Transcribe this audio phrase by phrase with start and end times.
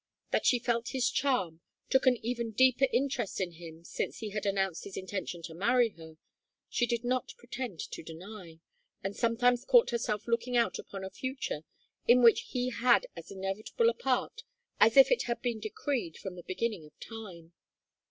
[0.31, 4.47] That she felt his charm, took an even deeper interest in him since he had
[4.47, 6.17] announced his intention to marry her,
[6.67, 8.61] she did not pretend to deny,
[9.03, 11.65] and sometimes caught herself looking out upon a future
[12.07, 14.41] in which he had as inevitable a part
[14.79, 17.53] as if it had been decreed from the beginning of time.